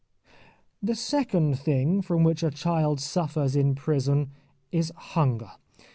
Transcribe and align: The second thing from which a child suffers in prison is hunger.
The 0.81 0.95
second 0.95 1.59
thing 1.59 2.01
from 2.01 2.23
which 2.23 2.41
a 2.41 2.49
child 2.49 2.99
suffers 2.99 3.55
in 3.55 3.75
prison 3.75 4.31
is 4.71 4.91
hunger. 4.95 5.51